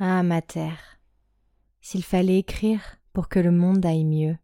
[0.00, 1.00] Ah, ma terre,
[1.80, 4.38] s'il fallait écrire pour que le monde aille mieux,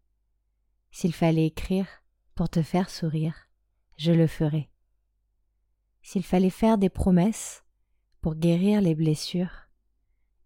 [0.91, 1.87] s'il fallait écrire
[2.33, 3.47] pour te faire sourire,
[3.95, 4.69] je le ferais.
[6.01, 7.63] S'il fallait faire des promesses
[8.19, 9.69] pour guérir les blessures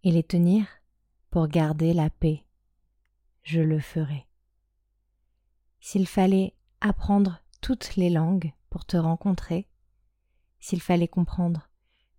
[0.03, 0.67] et les tenir
[1.31, 2.45] pour garder la paix,
[3.41, 4.27] je le ferais.
[5.79, 9.67] S'il fallait apprendre toutes les langues pour te rencontrer,
[10.59, 11.67] s'il fallait comprendre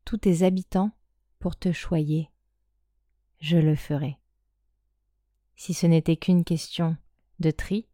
[0.04, 0.90] tous tes habitants
[1.38, 2.29] pour te choyer,
[3.40, 4.18] je le ferai.
[5.56, 6.96] Si ce n'était qu'une question
[7.38, 7.86] de tri,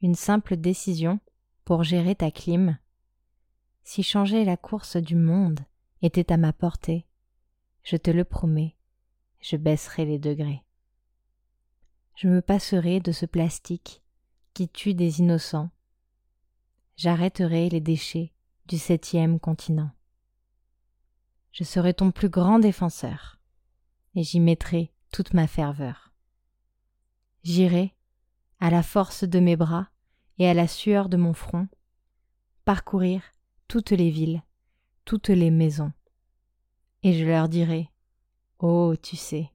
[0.00, 1.20] une simple décision
[1.64, 2.78] pour gérer ta clim,
[3.84, 5.60] si changer la course du monde
[6.00, 7.06] était à ma portée,
[7.82, 8.74] je te le promets,
[9.40, 10.62] je baisserai les degrés.
[12.14, 14.02] Je me passerai de ce plastique
[14.54, 15.70] qui tue des innocents.
[16.96, 18.32] J'arrêterai les déchets
[18.66, 19.90] du septième continent.
[21.52, 23.41] Je serai ton plus grand défenseur
[24.14, 26.12] et j'y mettrai toute ma ferveur.
[27.42, 27.94] J'irai,
[28.60, 29.88] à la force de mes bras
[30.38, 31.68] et à la sueur de mon front,
[32.64, 33.22] parcourir
[33.68, 34.42] toutes les villes,
[35.04, 35.92] toutes les maisons,
[37.02, 37.90] et je leur dirai
[38.58, 39.50] Oh, tu sais,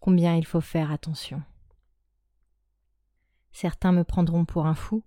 [0.00, 1.42] combien il faut faire attention.
[3.52, 5.02] Certains me prendront pour un fou,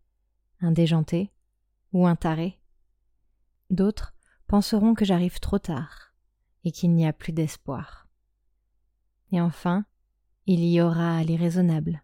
[0.60, 1.32] un déjanté
[1.92, 2.60] ou un taré.
[3.70, 4.14] D'autres
[4.48, 6.14] penseront que j'arrive trop tard
[6.64, 8.03] et qu'il n'y a plus d'espoir.
[9.34, 9.84] Et enfin,
[10.46, 12.04] il y aura les raisonnables,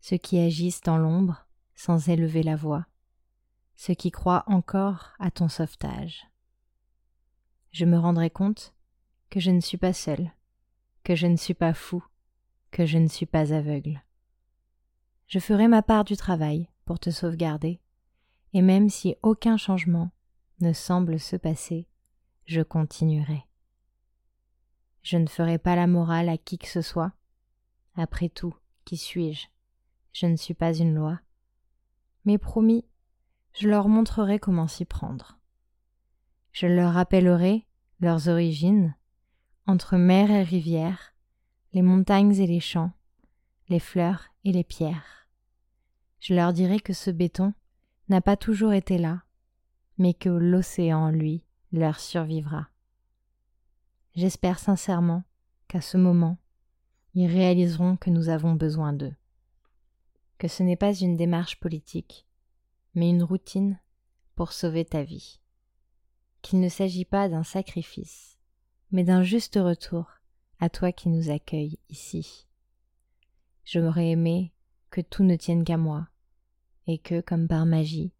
[0.00, 1.46] ceux qui agissent dans l'ombre
[1.76, 2.86] sans élever la voix,
[3.76, 6.26] ceux qui croient encore à ton sauvetage.
[7.70, 8.74] Je me rendrai compte
[9.30, 10.32] que je ne suis pas seul,
[11.04, 12.04] que je ne suis pas fou,
[12.72, 14.02] que je ne suis pas aveugle.
[15.28, 17.80] Je ferai ma part du travail pour te sauvegarder,
[18.54, 20.10] et même si aucun changement
[20.58, 21.86] ne semble se passer,
[22.46, 23.44] je continuerai.
[25.10, 27.10] Je ne ferai pas la morale à qui que ce soit.
[27.96, 28.54] Après tout,
[28.84, 29.48] qui suis-je?
[30.12, 31.18] Je ne suis pas une loi.
[32.24, 32.84] Mais promis,
[33.52, 35.40] je leur montrerai comment s'y prendre.
[36.52, 37.66] Je leur rappellerai
[37.98, 38.94] leurs origines,
[39.66, 41.12] entre mer et rivière,
[41.72, 42.92] les montagnes et les champs,
[43.68, 45.26] les fleurs et les pierres.
[46.20, 47.52] Je leur dirai que ce béton
[48.08, 49.24] n'a pas toujours été là,
[49.98, 51.42] mais que l'océan, lui,
[51.72, 52.68] leur survivra.
[54.20, 55.24] J'espère sincèrement
[55.66, 56.36] qu'à ce moment,
[57.14, 59.14] ils réaliseront que nous avons besoin d'eux,
[60.36, 62.26] que ce n'est pas une démarche politique,
[62.94, 63.80] mais une routine
[64.34, 65.40] pour sauver ta vie,
[66.42, 68.38] qu'il ne s'agit pas d'un sacrifice,
[68.90, 70.10] mais d'un juste retour
[70.58, 72.46] à toi qui nous accueilles ici.
[73.64, 74.52] J'aurais aimé
[74.90, 76.08] que tout ne tienne qu'à moi,
[76.86, 78.12] et que, comme par magie,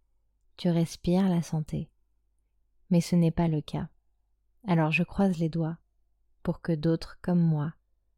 [0.57, 1.91] tu respires la santé.
[2.89, 3.91] Mais ce n'est pas le cas.
[4.67, 5.77] Alors je croise les doigts
[6.43, 7.73] pour que d'autres comme moi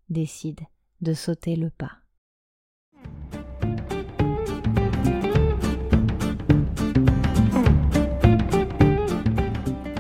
[0.09, 0.67] décident
[1.01, 1.93] de sauter le pas.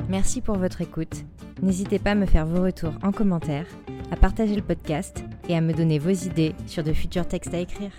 [0.08, 1.24] Merci pour votre écoute.
[1.62, 3.66] N'hésitez pas à me faire vos retours en commentaire,
[4.10, 7.58] à partager le podcast et à me donner vos idées sur de futurs textes à
[7.58, 7.92] écrire.